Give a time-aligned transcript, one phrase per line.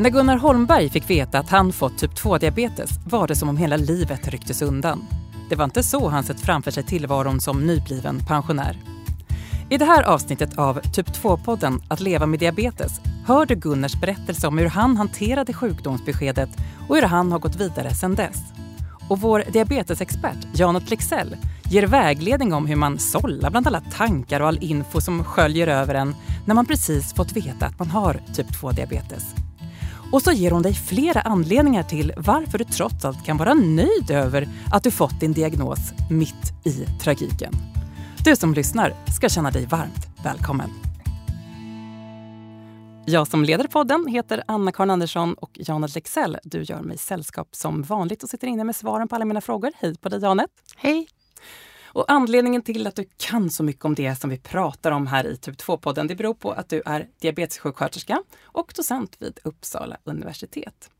[0.00, 3.76] När Gunnar Holmberg fick veta att han fått typ 2-diabetes var det som om hela
[3.76, 5.06] livet rycktes undan.
[5.48, 8.78] Det var inte så han sett framför sig tillvaron som nybliven pensionär.
[9.70, 14.46] I det här avsnittet av Typ 2-podden Att leva med diabetes hör du Gunnars berättelse
[14.46, 16.50] om hur han hanterade sjukdomsbeskedet
[16.88, 18.42] och hur han har gått vidare sedan dess.
[19.08, 21.36] Och vår diabetesexpert Janet Lexell
[21.70, 25.94] ger vägledning om hur man sållar bland alla tankar och all info som sköljer över
[25.94, 26.14] en
[26.46, 29.47] när man precis fått veta att man har typ 2-diabetes.
[30.12, 34.10] Och så ger hon dig flera anledningar till varför du trots allt kan vara nöjd
[34.10, 35.78] över att du fått din diagnos
[36.10, 37.52] mitt i tragiken.
[38.24, 40.70] Du som lyssnar ska känna dig varmt välkommen.
[43.06, 46.38] Jag som leder podden heter Anna-Karin Andersson och Janet Lexell.
[46.42, 49.72] Du gör mig sällskap som vanligt och sitter inne med svaren på alla mina frågor.
[49.76, 50.50] Hej på dig Janet!
[50.76, 51.08] Hej!
[51.88, 55.26] Och anledningen till att du kan så mycket om det som vi pratar om här
[55.26, 60.90] i Typ 2-podden, det beror på att du är diabetessjuksköterska och docent vid Uppsala universitet.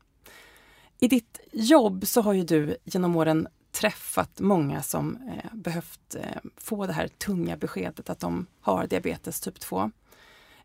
[0.99, 6.41] I ditt jobb så har ju du genom åren träffat många som eh, behövt eh,
[6.57, 9.91] få det här tunga beskedet att de har diabetes typ 2.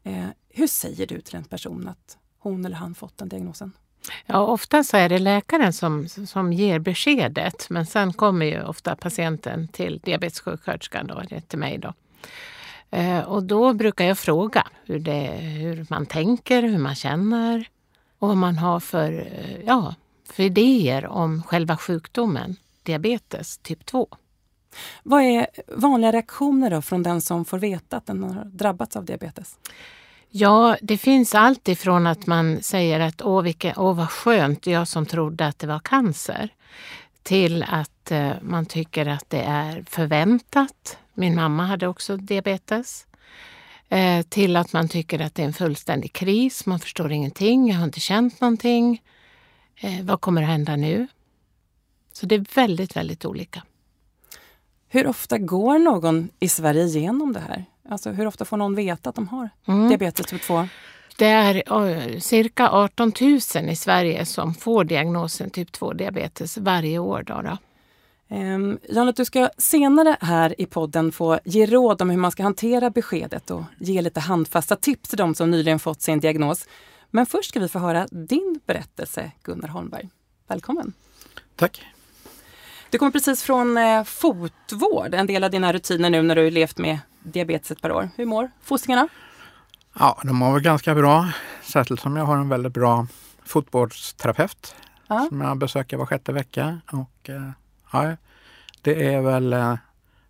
[0.03, 3.73] Eh, hur säger du till en person att hon eller han fått den diagnosen?
[4.27, 8.97] Ja, ofta så är det läkaren som, som ger beskedet men sen kommer ju ofta
[8.97, 11.79] patienten till diabetessjuksköterskan, då, till mig.
[11.79, 11.93] Då.
[12.91, 17.69] Eh, och då brukar jag fråga hur, det, hur man tänker, hur man känner
[18.19, 19.95] och vad man har för, eh, ja,
[20.33, 24.09] för idéer om själva sjukdomen diabetes typ 2.
[25.03, 29.05] Vad är vanliga reaktioner då från den som får veta att den har drabbats av
[29.05, 29.59] diabetes?
[30.37, 34.89] Ja, det finns allt ifrån att man säger att åh, vilka, åh vad skönt, jag
[34.89, 36.49] som trodde att det var cancer.
[37.23, 40.99] Till att eh, man tycker att det är förväntat.
[41.13, 43.07] Min mamma hade också diabetes.
[43.89, 47.77] Eh, till att man tycker att det är en fullständig kris, man förstår ingenting, jag
[47.77, 49.03] har inte känt någonting.
[49.77, 51.07] Eh, vad kommer att hända nu?
[52.13, 53.63] Så det är väldigt, väldigt olika.
[54.89, 57.65] Hur ofta går någon i Sverige igenom det här?
[57.89, 59.89] Alltså hur ofta får någon veta att de har mm.
[59.89, 60.69] diabetes typ 2?
[61.17, 67.23] Det är cirka 18 000 i Sverige som får diagnosen typ 2-diabetes varje år.
[67.23, 67.59] Då, då.
[68.37, 72.43] Um, Janet, du ska senare här i podden få ge råd om hur man ska
[72.43, 76.67] hantera beskedet och ge lite handfasta tips till de som nyligen fått sin diagnos.
[77.11, 80.09] Men först ska vi få höra din berättelse, Gunnar Holmberg.
[80.47, 80.93] Välkommen!
[81.57, 81.85] Tack!
[82.91, 86.79] Du kommer precis från eh, fotvård, en del av dina rutiner nu när du levt
[86.79, 88.11] med diabetes ett par år.
[88.17, 89.09] Hur mår fossingarna?
[89.99, 91.29] Ja, de mår väl ganska bra.
[91.63, 93.07] Särskilt som jag har en väldigt bra
[93.45, 94.75] fotvårdsterapeut
[95.07, 95.27] ja.
[95.29, 96.81] som jag besöker var sjätte vecka.
[96.93, 97.51] Och, eh,
[97.93, 98.17] ja,
[98.83, 99.75] det är väl eh,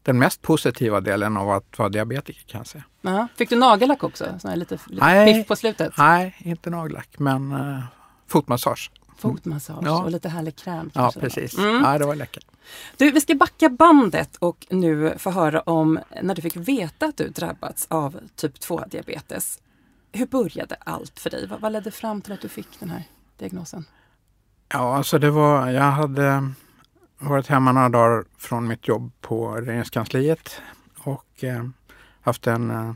[0.03, 2.85] den mest positiva delen av att vara diabetiker kan jag säga.
[3.01, 3.29] Ja.
[3.37, 4.39] Fick du nagellack också?
[4.39, 5.93] Så lite, lite nej, piff på slutet?
[5.99, 7.85] Nej, inte nagellack men uh,
[8.27, 8.91] fotmassage.
[9.17, 10.03] Fotmassage ja.
[10.03, 10.91] och lite härlig kräm.
[10.95, 11.59] Ja, precis.
[11.59, 11.83] Mm.
[11.83, 12.45] Ja, det var läckert.
[12.97, 17.17] Du, vi ska backa bandet och nu få höra om när du fick veta att
[17.17, 19.61] du drabbats av typ 2-diabetes.
[20.13, 21.47] Hur började allt för dig?
[21.47, 23.03] Vad, vad ledde fram till att du fick den här
[23.39, 23.85] diagnosen?
[24.69, 26.53] Ja, alltså det var, jag hade
[27.19, 30.61] varit hemma några dagar från mitt jobb på regeringskansliet
[30.99, 31.65] och eh,
[32.21, 32.93] haft en eh,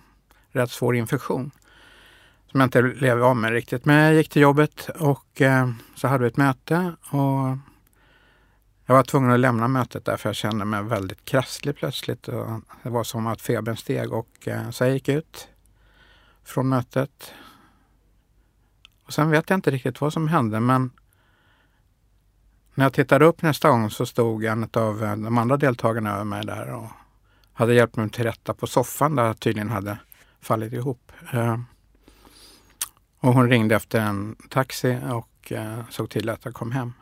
[0.53, 1.51] rätt svår infektion
[2.51, 3.85] som jag inte blev av med riktigt.
[3.85, 7.57] Men jag gick till jobbet och eh, så hade vi ett möte och
[8.87, 12.29] jag var tvungen att lämna mötet där för jag kände mig väldigt krasslig plötsligt.
[12.29, 15.49] Och det var som att febern steg och eh, så jag gick ut
[16.45, 17.33] från mötet.
[19.05, 20.91] Och sen vet jag inte riktigt vad som hände men
[22.75, 26.25] när jag tittade upp nästa gång så stod en av eh, de andra deltagarna över
[26.25, 26.89] mig där och
[27.53, 29.99] hade hjälpt mig till rätta på soffan där jag tydligen hade
[30.41, 31.13] fallit ihop.
[31.33, 31.59] Eh,
[33.21, 36.93] och hon ringde efter en taxi och eh, såg till att jag kom hem.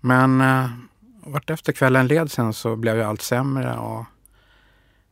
[0.00, 0.70] Men eh,
[1.24, 4.04] vart efter kvällen led sen så blev jag allt sämre och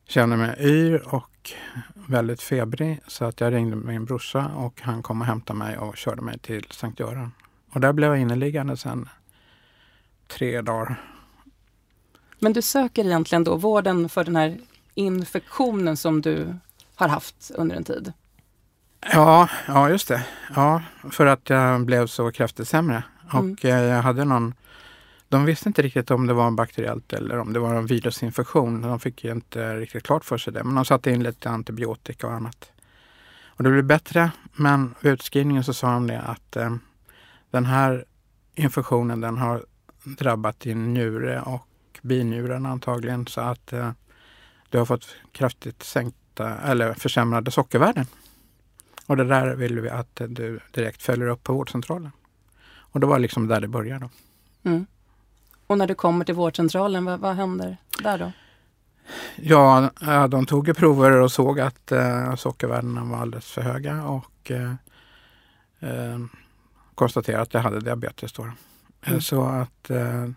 [0.08, 1.52] kände mig yr och
[1.94, 3.00] väldigt febrig.
[3.06, 6.38] Så att jag ringde min brorsa och han kom och hämtade mig och körde mig
[6.38, 7.32] till Sankt Göran.
[7.72, 9.08] Och där blev jag inneliggande sen
[10.26, 11.04] tre dagar.
[12.38, 14.58] Men du söker egentligen då vården för den här
[14.94, 16.54] infektionen som du
[16.94, 18.12] har haft under en tid?
[19.00, 20.26] Ja, ja just det.
[20.54, 23.02] Ja, för att jag blev så kraftigt sämre.
[23.32, 23.52] Mm.
[23.52, 23.86] Och mm.
[23.88, 24.54] jag hade någon
[25.30, 28.82] de visste inte riktigt om det var bakteriellt eller om det var en virusinfektion.
[28.82, 30.64] De fick ju inte riktigt klart för sig det.
[30.64, 32.72] Men de satte in lite antibiotika och annat.
[33.46, 34.30] Och det blev bättre.
[34.52, 36.76] Men vid utskrivningen så sa de det att eh,
[37.50, 38.04] den här
[38.54, 39.64] infektionen den har
[40.04, 41.66] drabbat din njure och
[42.02, 43.26] binjuren antagligen.
[43.26, 43.90] Så att eh,
[44.68, 48.06] du har fått kraftigt sänkta eller försämrade sockervärden.
[49.10, 52.10] Och det där vill vi att du direkt följer upp på vårdcentralen.
[52.70, 54.08] Och det var liksom där det började.
[54.62, 54.86] Mm.
[55.66, 58.32] Och när du kommer till vårdcentralen, vad, vad händer där då?
[59.36, 59.90] Ja,
[60.28, 64.74] de tog ju prover och såg att eh, sockervärdena var alldeles för höga och eh,
[65.80, 66.18] eh,
[66.94, 68.32] konstaterade att jag hade diabetes.
[68.32, 68.50] Då.
[69.02, 69.20] Mm.
[69.20, 70.28] Så att eh,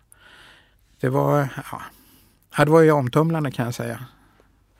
[0.99, 1.47] det var,
[2.57, 4.05] ja, det var ju omtumlande kan jag säga.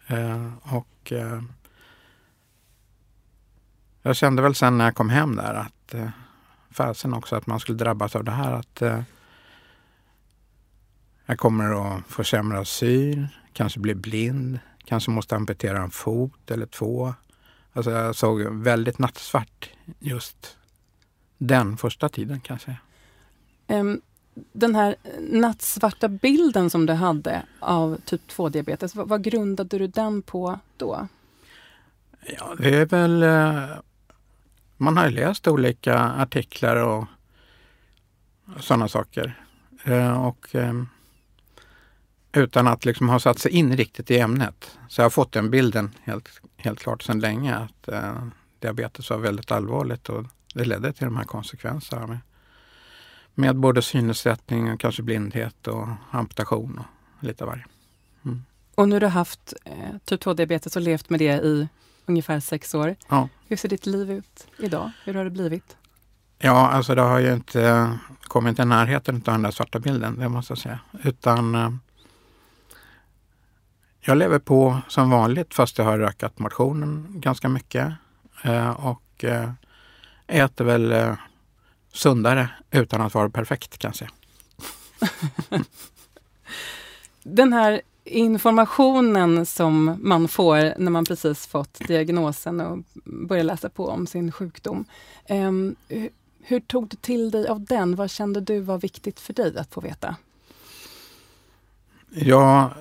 [0.08, 1.42] Eh, och eh,
[4.04, 6.10] jag kände väl sen när jag kom hem där att eh,
[6.72, 8.52] fasen också att man skulle drabbas av det här.
[8.52, 9.02] Att eh,
[11.26, 16.66] jag kommer att få sämre syn, kanske bli blind, kanske måste amputera en fot eller
[16.66, 17.14] två.
[17.74, 19.70] Alltså jag såg väldigt nattsvart
[20.00, 20.58] just
[21.38, 22.78] den första tiden kan jag säga.
[23.80, 24.02] Um,
[24.54, 30.22] den här nattsvarta bilden som du hade av typ 2-diabetes, vad, vad, grundade du den
[30.22, 31.08] på då?
[32.26, 33.24] Ja, det är väl...
[33.24, 33.78] Eh,
[34.84, 37.06] man har läst olika artiklar och
[38.60, 39.44] sådana saker.
[39.84, 40.88] Eh, och ehm,
[42.34, 44.78] utan att liksom ha satt sig in riktigt i ämnet.
[44.90, 48.28] Så jag har fått den bilden helt, helt klart sedan länge att eh,
[48.60, 52.20] diabetes var väldigt allvarligt och det ledde till de här konsekvenserna med,
[53.34, 57.66] med både synnedsättning och kanske blindhet och amputation och lite varje.
[58.26, 58.44] Mm.
[58.76, 61.68] Och nu har du haft eh, typ 2-diabetes och levt med det i
[62.06, 62.96] ungefär sex år.
[63.10, 63.30] Ja.
[63.54, 64.92] Hur ser ditt liv ut idag?
[65.04, 65.78] Hur har det blivit?
[66.38, 70.30] Ja, alltså det har ju inte kommit i närheten av den där svarta bilden, det
[70.30, 70.80] måste jag säga.
[71.04, 71.70] Utan eh,
[74.00, 77.94] jag lever på som vanligt fast jag har ökat motionen ganska mycket.
[78.44, 79.52] Eh, och eh,
[80.28, 81.16] äter väl eh,
[81.92, 84.12] sundare utan att vara perfekt kan jag säga.
[87.24, 93.88] Den här informationen som man får när man precis fått diagnosen och börjar läsa på
[93.88, 94.86] om sin sjukdom.
[95.26, 95.76] Ehm,
[96.42, 97.96] hur tog du till dig av den?
[97.96, 100.16] Vad kände du var viktigt för dig att få veta?
[102.10, 102.72] Ja,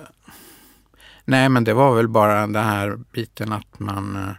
[1.25, 4.35] Nej, men det var väl bara den här biten att man eh,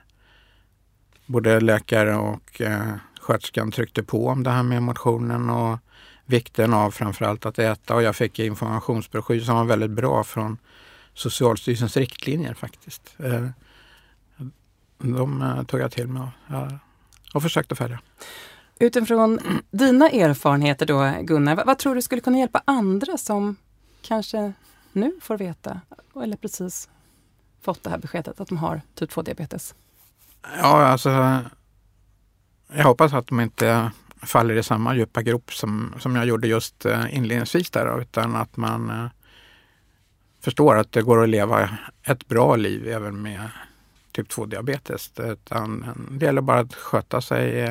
[1.26, 5.78] både läkare och eh, sköterskan tryckte på om det här med motionen och
[6.26, 7.94] vikten av framförallt att äta.
[7.94, 10.58] Och jag fick informationsbroschyr som var väldigt bra från
[11.14, 13.14] Socialstyrelsens riktlinjer faktiskt.
[13.18, 13.48] Eh,
[14.98, 16.72] de eh, tog jag till mig och,
[17.34, 18.00] och försökte följa.
[18.78, 19.40] Utifrån
[19.70, 23.56] dina erfarenheter då Gunnar, vad, vad tror du skulle kunna hjälpa andra som
[24.02, 24.52] kanske
[24.92, 25.80] nu får veta,
[26.22, 26.88] eller precis
[27.62, 29.74] fått det här beskedet att de har typ 2-diabetes?
[30.58, 31.40] Ja, alltså
[32.72, 33.90] jag hoppas att de inte
[34.26, 38.56] faller i samma djupa grop som, som jag gjorde just eh, inledningsvis där, utan att
[38.56, 39.06] man eh,
[40.40, 41.68] förstår att det går att leva
[42.02, 43.48] ett bra liv även med
[44.12, 45.20] typ 2-diabetes.
[45.20, 47.62] Utan det gäller bara att sköta sig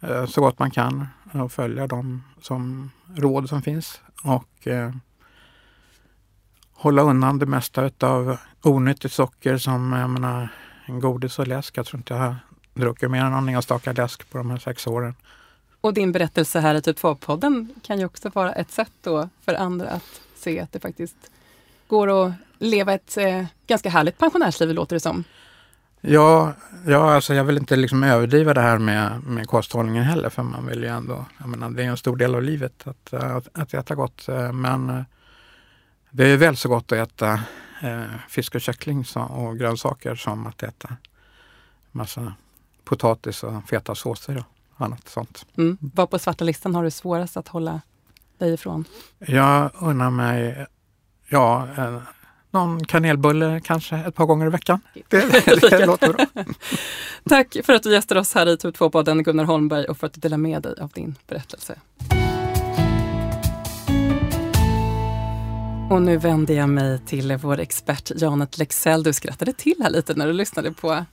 [0.00, 4.00] eh, så gott man kan och följa de som, råd som finns.
[4.22, 4.68] Och
[6.72, 10.48] hålla undan det mesta av onyttigt socker som jag menar,
[10.86, 11.78] godis och läsk.
[11.78, 12.34] Jag tror inte jag
[12.80, 15.14] druckit mer än någon enstaka läsk på de här sex åren.
[15.80, 19.54] Och din berättelse här i Typ 2-podden kan ju också vara ett sätt då för
[19.54, 21.16] andra att se att det faktiskt
[21.88, 25.24] går att leva ett eh, ganska härligt pensionärsliv, låter det som.
[26.00, 26.52] Ja,
[26.86, 30.66] ja alltså jag vill inte liksom överdriva det här med, med kosthållningen heller, för man
[30.66, 33.74] vill ju ändå, jag menar, det är en stor del av livet att, att, att
[33.74, 34.28] äta gott.
[34.28, 35.02] Eh, men eh,
[36.10, 37.32] det är väl så gott att äta
[37.82, 40.96] eh, fisk och kyckling och grönsaker som att äta
[41.92, 42.32] massa
[42.88, 44.44] potatis och feta såser
[44.76, 45.46] och annat sånt.
[45.56, 45.78] Mm.
[45.80, 47.80] Vad på svarta listan har du svårast att hålla
[48.38, 48.84] dig ifrån?
[49.18, 50.66] Jag unnar mig
[51.28, 52.00] ja, eh,
[52.50, 54.80] någon kanelbulle kanske ett par gånger i veckan.
[55.08, 56.26] Det, det låter bra.
[57.28, 60.12] Tack för att du gästade oss här i Typ 2-podden Gunnar Holmberg och för att
[60.12, 61.78] du delar med dig av din berättelse.
[65.90, 69.02] Och nu vänder jag mig till vår expert Janet Lexell.
[69.02, 71.04] Du skrattade till här lite när du lyssnade på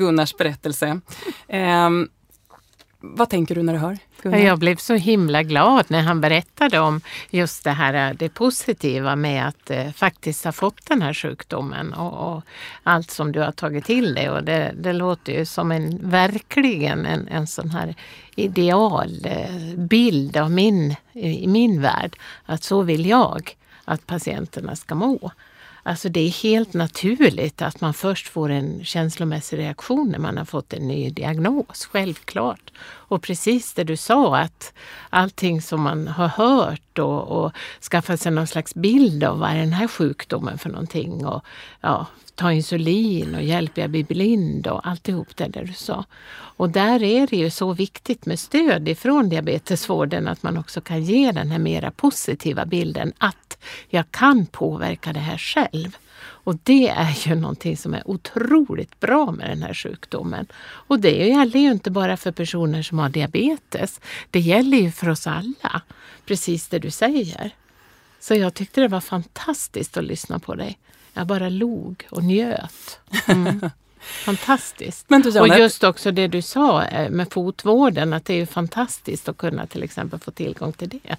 [0.00, 1.00] Gunnars berättelse.
[1.48, 1.90] Eh,
[3.02, 4.38] vad tänker du när du hör Gunnar?
[4.38, 9.48] Jag blev så himla glad när han berättade om just det här det positiva med
[9.48, 12.42] att eh, faktiskt ha fått den här sjukdomen och, och,
[12.82, 14.30] allt som du har tagit till dig.
[14.30, 17.94] Och det, det låter ju som en verkligen en, en sån här
[18.36, 19.26] idealbild
[20.36, 22.16] eh, av min, i min värld.
[22.44, 25.30] Att så vill jag att patienterna ska må.
[25.82, 30.44] Alltså det är helt naturligt att man först får en känslomässig reaktion när man har
[30.44, 32.72] fått en ny diagnos, självklart.
[32.82, 34.72] Och precis det du sa att
[35.10, 37.52] allting som man har hört och, och
[37.90, 41.44] skaffat sig någon slags bild av vad är den här sjukdomen för någonting och
[41.80, 46.04] ja, ta insulin och hjälp jag blir blind och alltihop det där du sa.
[46.56, 51.02] Och där är det ju så viktigt med stöd ifrån diabetesvården att man också kan
[51.02, 53.49] ge den här mera positiva bilden att
[53.88, 55.96] jag kan påverka det här själv.
[56.22, 60.46] Och det är ju någonting som är otroligt bra med den här sjukdomen.
[60.62, 64.00] Och det gäller ju inte bara för personer som har diabetes.
[64.30, 65.82] Det gäller ju för oss alla.
[66.26, 67.50] Precis det du säger.
[68.20, 70.78] Så jag tyckte det var fantastiskt att lyssna på dig.
[71.12, 73.00] Jag bara log och njöt.
[73.26, 73.70] Mm.
[74.00, 75.06] Fantastiskt.
[75.40, 79.66] Och just också det du sa eh, med fotvården, att det är fantastiskt att kunna
[79.66, 81.16] till exempel få tillgång till det.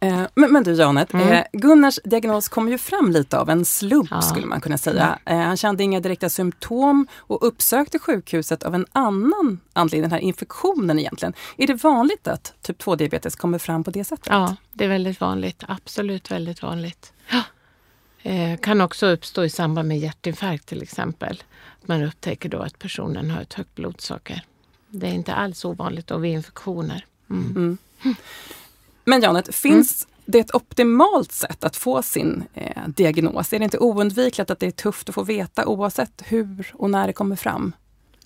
[0.00, 1.28] Eh, men, men, du Janet, mm.
[1.28, 4.22] eh, Gunnars diagnos kom ju fram lite av en slump ja.
[4.22, 5.18] skulle man kunna säga.
[5.24, 5.40] Mm.
[5.40, 10.18] Eh, han kände inga direkta symptom och uppsökte sjukhuset av en annan anledning, den här
[10.18, 11.34] infektionen egentligen.
[11.56, 14.26] Är det vanligt att typ 2-diabetes kommer fram på det sättet?
[14.30, 15.64] Ja, det är väldigt vanligt.
[15.68, 17.12] Absolut väldigt vanligt.
[17.30, 17.42] Ja.
[18.30, 21.42] Eh, kan också uppstå i samband med hjärtinfarkt till exempel.
[21.82, 24.42] Man upptäcker då att personen har ett högt blodsocker.
[24.88, 27.06] Det är inte alls ovanligt och vid infektioner.
[27.30, 27.56] Mm.
[27.56, 27.78] Mm.
[29.06, 30.22] Men Janet, finns mm.
[30.24, 33.52] det ett optimalt sätt att få sin eh, diagnos?
[33.52, 37.06] Är det inte oundvikligt att det är tufft att få veta oavsett hur och när
[37.06, 37.72] det kommer fram?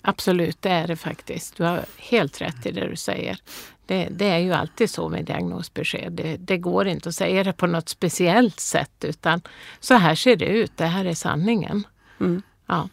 [0.01, 1.57] Absolut, det är det faktiskt.
[1.57, 3.39] Du har helt rätt i det du säger.
[3.85, 6.11] Det, det är ju alltid så med diagnosbesked.
[6.11, 9.41] Det, det, går inte att säga det på något speciellt sätt utan
[9.79, 11.87] så här ser det ut, det här är sanningen.
[12.19, 12.41] Mm.
[12.67, 12.89] Ja.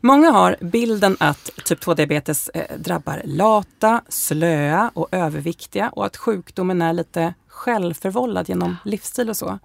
[0.00, 6.82] Många har bilden att typ 2-diabetes eh, drabbar lata, slöa och överviktiga och att sjukdomen
[6.82, 9.58] är lite självförvållad genom livsstil och så.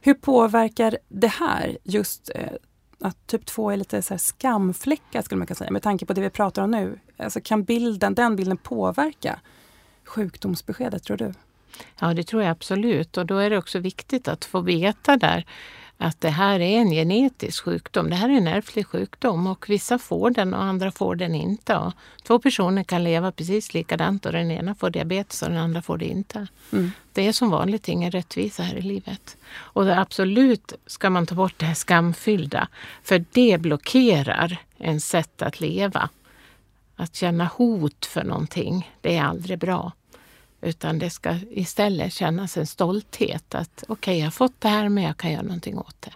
[0.00, 2.52] Hur påverkar det här just eh,
[3.00, 6.20] att typ 2 är lite så skamfläckar skulle man kunna säga med tanke på det
[6.20, 6.98] vi pratar om nu?
[7.16, 9.40] Alltså kan bilden, den bilden påverka
[10.04, 11.34] sjukdomsbeskedet tror du?
[12.00, 15.46] Ja, det tror jag absolut och då är det också viktigt att få veta där
[15.98, 18.10] att det här är en genetisk sjukdom.
[18.10, 21.76] Det här är en ärftlig sjukdom och vissa får den och andra får den inte.
[21.76, 25.82] Och två personer kan leva precis likadant och den ena får diabetes och den andra
[25.82, 26.46] får det inte.
[26.72, 26.90] Mm.
[27.12, 29.36] Det är som vanligt ingen rättvisa här i livet.
[29.50, 32.68] Och absolut ska man ta bort det här skamfyllda
[33.02, 36.08] för det blockerar en sätt att leva.
[36.96, 39.92] Att känna hot för någonting, det är aldrig bra.
[40.64, 44.88] Utan det ska istället kännas en stolthet att okej, okay, jag har fått det här
[44.88, 46.12] men jag kan göra någonting åt det.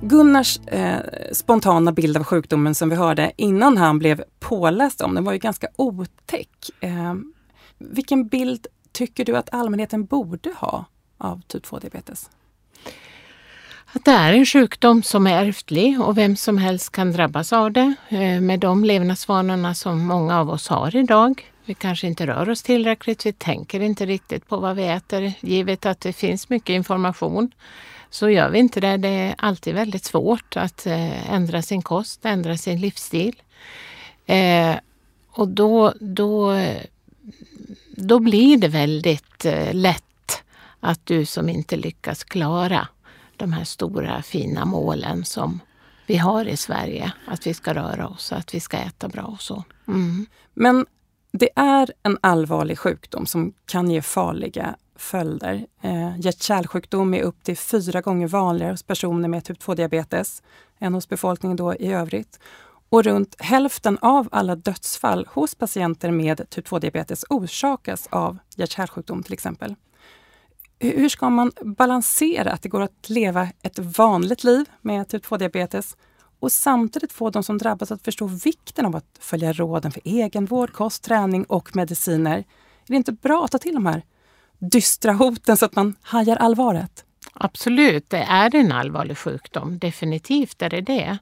[0.00, 1.00] Gunnars eh,
[1.32, 5.38] spontana bild av sjukdomen som vi hörde innan han blev påläst om den var ju
[5.38, 6.70] ganska otäck.
[6.80, 7.14] Eh,
[7.78, 10.84] vilken bild tycker du att allmänheten borde ha
[11.18, 12.30] av typ 2-diabetes?
[13.92, 17.72] Att det är en sjukdom som är ärftlig och vem som helst kan drabbas av
[17.72, 21.46] det eh, med de levnadsvanorna som många av oss har idag.
[21.64, 25.32] Vi kanske inte rör oss tillräckligt, vi tänker inte riktigt på vad vi äter.
[25.40, 27.50] Givet att det finns mycket information
[28.10, 28.96] så gör vi inte det.
[28.96, 33.42] Det är alltid väldigt svårt att eh, ändra sin kost, ändra sin livsstil.
[34.26, 34.74] Eh,
[35.30, 36.56] och då, då,
[37.96, 40.42] då blir det väldigt lätt
[40.80, 42.88] att du som inte lyckas klara
[43.42, 45.60] de här stora fina målen som
[46.06, 47.12] vi har i Sverige.
[47.26, 49.64] Att vi ska röra oss, att vi ska äta bra och så.
[49.88, 50.26] Mm.
[50.54, 50.86] Men
[51.32, 55.66] det är en allvarlig sjukdom som kan ge farliga följder.
[55.80, 60.42] Eh, Hjärt-kärlsjukdom är upp till fyra gånger vanligare hos personer med typ 2-diabetes
[60.78, 62.38] än hos befolkningen då i övrigt.
[62.88, 69.32] Och runt hälften av alla dödsfall hos patienter med typ 2-diabetes orsakas av hjärt-kärlsjukdom till
[69.32, 69.74] exempel
[70.82, 75.96] hur ska man balansera att det går att leva ett vanligt liv med typ 2-diabetes
[76.40, 80.72] och samtidigt få de som drabbas att förstå vikten av att följa råden för egenvård,
[80.72, 82.38] kost, träning och mediciner?
[82.38, 82.44] Är
[82.86, 84.02] det inte bra att ta till de här
[84.58, 87.04] dystra hoten så att man hajar allvaret?
[87.34, 89.78] Absolut, det är en allvarlig sjukdom.
[89.78, 91.18] Definitivt är det det.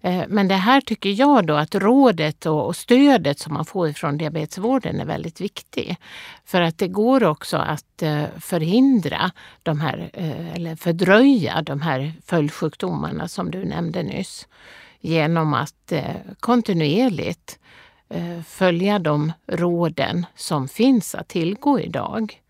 [0.00, 4.18] Eh, men det här tycker jag då att rådet och stödet som man får från
[4.18, 5.98] diabetesvården är väldigt viktigt.
[6.44, 9.30] För att det går också att eh, förhindra
[9.62, 14.48] de här, eh, eller fördröja de här följdsjukdomarna som du nämnde nyss.
[15.00, 15.92] Genom att
[16.40, 17.58] kontinuerligt
[18.46, 22.40] följa de råden som finns att tillgå idag.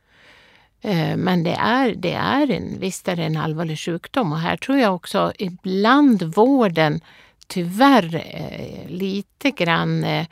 [0.80, 4.56] Eh, men det är, det är en, visst är det en allvarlig sjukdom och här
[4.56, 7.00] tror jag också ibland vården
[7.46, 10.26] tyvärr eh, lite grann är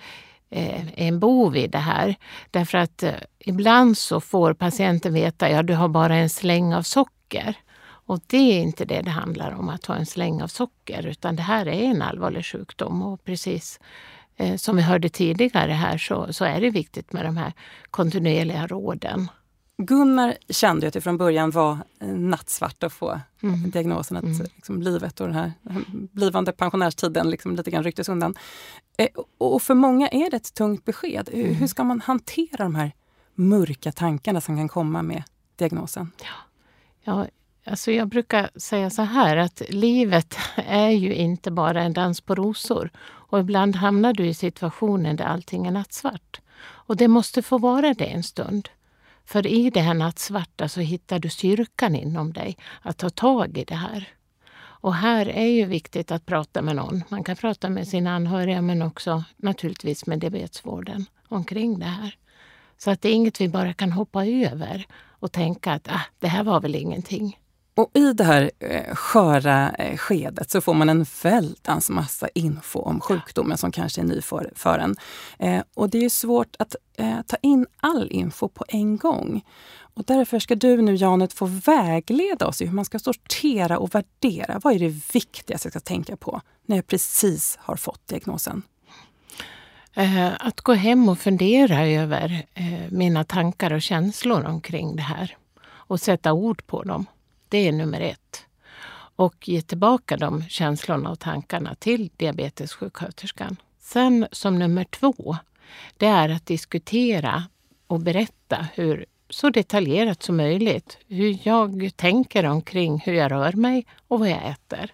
[0.95, 2.15] en bov i det här.
[2.51, 3.05] Därför att
[3.39, 7.55] ibland så får patienten veta, ja du har bara en släng av socker.
[7.85, 11.37] Och det är inte det det handlar om, att ha en släng av socker, utan
[11.37, 13.03] det här är en allvarlig sjukdom.
[13.03, 13.81] Och precis
[14.57, 17.53] som vi hörde tidigare här så, så är det viktigt med de här
[17.91, 19.29] kontinuerliga råden.
[19.79, 23.71] Gunnar kände att det från början var eh, nattsvart att få Mm.
[23.71, 24.47] diagnosen att Mm.
[24.57, 25.53] liksom, livet och den här
[26.13, 28.35] blivande pensionärstiden liksom, lite grann rycktes undan.
[28.99, 31.29] Eh, och för många är det ett tungt besked.
[31.33, 31.55] Hur, Mm.
[31.55, 32.93] hur ska man hantera de här
[33.35, 35.23] mörka tankarna som kan komma med
[35.57, 36.13] diagnosen?
[37.05, 37.27] Ja,
[37.67, 42.35] alltså jag brukar säga så här att livet är ju inte bara en dans på
[42.35, 42.91] rosor.
[43.07, 46.41] Och ibland hamnar du i situationen där allting är nattsvart.
[46.61, 48.69] Och det måste få vara det en stund.
[49.27, 53.65] För i det här nattsvarta så hittar du styrkan inom dig att ta tag i
[53.65, 54.09] det här.
[54.59, 57.05] Och här är ju viktigt att prata med någon.
[57.09, 62.17] Man kan prata med sina anhöriga men också naturligtvis med diabetesvården omkring det här.
[62.79, 66.29] Så att det är inget vi bara kan hoppa över och tänka att ah, det
[66.29, 67.39] här var väl ingenting.
[67.77, 72.81] Och i det här eh, sköra eh, skedet så får man en väldans massa info
[72.81, 74.97] om sjukdomen som kanske är ny för, för en.
[75.39, 76.77] Eh, och det är svårt att
[77.27, 79.45] ta in all info på en gång.
[79.79, 83.95] Och därför ska du nu Janet få vägleda oss i hur man ska sortera och
[83.95, 84.61] värdera.
[84.63, 88.63] Vad är det viktigaste jag ska tänka på när jag precis har fått diagnosen?
[90.39, 92.47] Att gå hem och fundera över
[92.91, 97.07] mina tankar och känslor omkring det här och sätta ord på dem.
[97.49, 98.47] Det är nummer ett.
[99.17, 103.57] Och ge tillbaka de känslorna och tankarna till diabetessjuksköterskan.
[103.79, 105.37] Sen som nummer två,
[105.97, 107.45] det är att diskutera
[107.87, 113.87] och berätta hur så detaljerat som möjligt hur jag tänker omkring hur jag rör mig
[114.09, 114.91] och vad jag äter.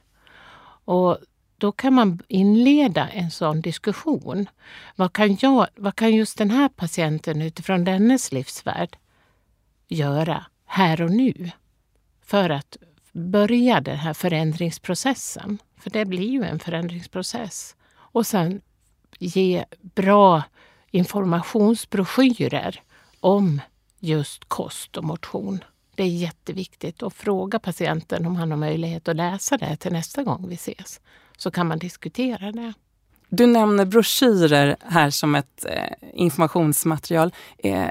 [0.84, 1.18] Och
[1.58, 4.46] då kan man inleda en sån diskussion.
[4.96, 8.96] Vad kan, jag, vad kan just den här patienten utifrån dennes livsvärld
[9.88, 11.50] göra här och nu
[12.32, 12.76] för att
[13.12, 15.58] börja den här förändringsprocessen?
[15.76, 17.76] För det blir ju en förändringsprocess.
[17.94, 18.60] Och sen
[19.18, 20.42] ge bra
[20.90, 22.80] informationsbroschyrer
[23.20, 23.60] om
[23.98, 25.64] just kost och motion.
[25.94, 30.22] Det är jätteviktigt att fråga patienten om han har möjlighet att läsa det till nästa
[30.22, 31.00] gång vi ses.
[31.36, 32.72] Så kan man diskutera det.
[33.28, 37.32] Du nämner broschyrer här som ett eh, informationsmaterial.
[37.58, 37.88] Eh,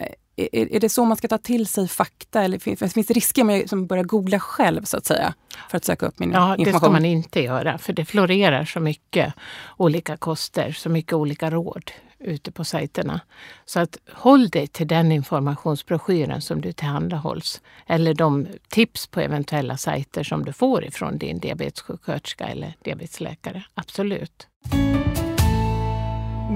[0.52, 3.44] är, är det så man ska ta till sig fakta eller finns, finns det risker
[3.44, 5.34] med att liksom börja googla själv så att säga?
[5.70, 6.74] För att söka upp min Ja, information?
[6.74, 9.34] det ska man inte göra för det florerar så mycket
[9.78, 11.92] olika koster, så mycket olika råd
[12.24, 13.20] ute på sajterna.
[13.66, 19.78] Så att håll dig till den informationsbroschyren som du tillhandahålls eller de tips på eventuella
[19.78, 23.64] sajter som du får ifrån din diabetessjuksköterska eller diabetesläkare.
[23.74, 24.48] Absolut.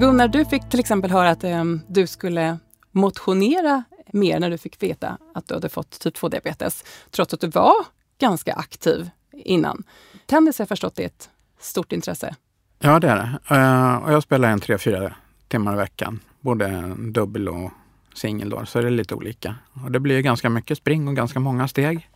[0.00, 2.58] Gunnar, du fick till exempel höra att eh, du skulle
[2.96, 7.48] motionera mer när du fick veta att du hade fått typ 2-diabetes, trots att du
[7.48, 7.74] var
[8.18, 9.82] ganska aktiv innan.
[10.26, 11.30] Tennis har jag förstått är ett
[11.60, 12.36] stort intresse.
[12.78, 13.54] Ja, det är det.
[13.54, 15.14] Eh, och jag spelar en tre, fyra
[15.48, 16.20] timmar i veckan.
[16.40, 17.70] Både dubbel och
[18.14, 19.54] singel då, så är det lite olika.
[19.84, 22.08] Och det blir ganska mycket spring och ganska många steg.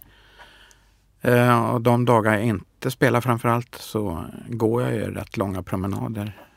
[1.20, 6.49] Eh, och de dagar jag inte spelar framförallt så går jag ju rätt långa promenader.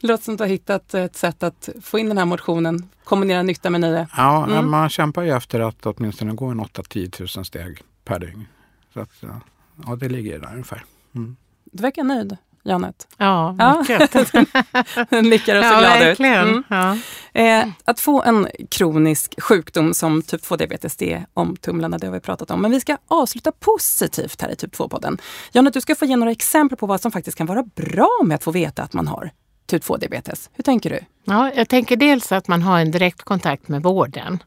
[0.00, 2.88] Det låter som att du har hittat ett sätt att få in den här motionen,
[3.04, 4.08] kombinera nytta med nöje.
[4.16, 4.70] Ja, Mm.
[4.70, 8.46] man kämpar ju efter att åtminstone gå en 8-10 000 steg per dygn.
[8.94, 9.40] Så att, ja,
[9.86, 10.84] ja, det ligger där ungefär.
[11.14, 11.36] Mm.
[11.64, 13.08] Du verkar nöjd, Janet.
[13.16, 13.78] Ja, Ja.
[13.80, 14.14] mycket.
[15.10, 16.02] Nickar och ser ja, glad ut.
[16.02, 16.48] verkligen.
[16.48, 16.64] Mm.
[16.68, 16.96] Ja.
[17.42, 22.20] Eh, att få en kronisk sjukdom som typ 2-diabetes, det är omtumlande, det har vi
[22.20, 22.62] pratat om.
[22.62, 25.18] Men vi ska avsluta positivt här i typ 2-podden.
[25.52, 28.34] Janet, du ska få ge några exempel på vad som faktiskt kan vara bra med
[28.34, 29.30] att få veta att man har
[29.70, 30.50] typ 2-diabetes.
[30.52, 31.00] Hur tänker du?
[31.24, 34.38] Ja, jag tänker dels att man har en direktkontakt med vården.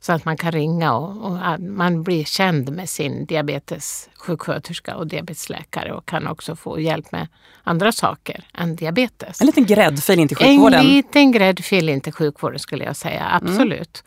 [0.00, 5.92] Så att man kan ringa och, och man blir känd med sin diabetessjuksköterska och diabetesläkare
[5.92, 7.28] och kan också få hjälp med
[7.64, 9.40] andra saker än diabetes.
[9.40, 10.86] En liten gräddfil in till En sjukvården.
[10.86, 14.04] liten gräddfil in till sjukvården skulle jag säga, absolut.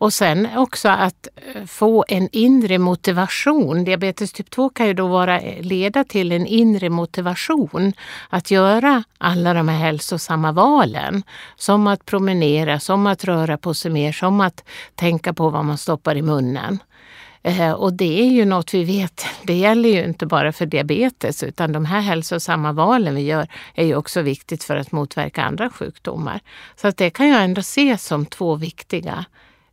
[0.00, 3.84] Och sen också att eh, få en inre motivation.
[3.84, 7.92] Diabetes typ 2 kan ju då vara, leda till en inre motivation
[8.28, 11.22] att göra alla de här hälsosamma valen.
[11.56, 15.78] Som att promenera, som att röra på sig mer, som att tänka på vad man
[15.78, 16.78] stoppar i munnen.
[17.42, 21.42] Eh, Och det är ju något vi vet, det gäller ju inte bara för diabetes
[21.42, 25.70] utan de här hälsosamma valen vi gör är ju också viktigt för att motverka andra
[25.70, 26.40] sjukdomar.
[26.76, 29.24] Så att det kan jag ändå se som två viktiga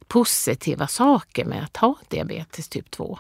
[0.08, 3.20] positiva saker med att ha diabetes typ 2.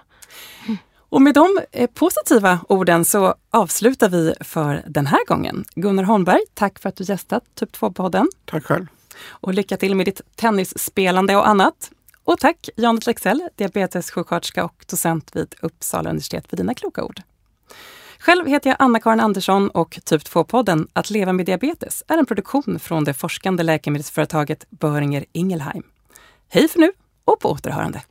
[1.09, 5.65] Och med de eh, positiva orden så avslutar vi för den här gången.
[5.75, 8.27] Gunnar Holmberg, tack för att du gästat typ 2-podden.
[8.45, 8.87] Tack själv.
[9.27, 11.91] Och lycka till med ditt tennisspelande och annat.
[12.27, 17.21] Och tack Janet Lexell, diabetessjuksköterska och docent vid Uppsala universitet för dina kloka ord.
[18.19, 22.79] Själv heter jag Anna-Karin Andersson och Typ 2-podden Att leva med diabetes är en produktion
[22.79, 25.83] från det forskande läkemedelsföretaget Böringer Ingelheim.
[26.49, 26.91] Hej för nu
[27.25, 28.01] och på återhörande!